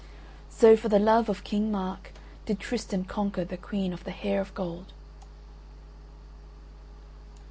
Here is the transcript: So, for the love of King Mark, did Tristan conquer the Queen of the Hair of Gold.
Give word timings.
So, 0.49 0.75
for 0.75 0.89
the 0.89 0.97
love 0.97 1.29
of 1.29 1.43
King 1.43 1.71
Mark, 1.71 2.11
did 2.47 2.59
Tristan 2.59 3.03
conquer 3.03 3.45
the 3.45 3.55
Queen 3.55 3.93
of 3.93 4.03
the 4.03 4.09
Hair 4.09 4.41
of 4.41 4.51
Gold. 4.55 4.93